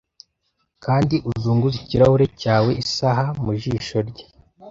Kandi 0.83 1.15
uzunguze 1.29 1.75
ikirahure 1.79 2.25
cyawe-isaha 2.41 3.25
mu 3.43 3.51
jisho 3.61 3.97
rye, 4.09 4.23